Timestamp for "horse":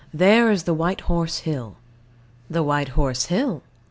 1.01-1.37, 2.97-3.25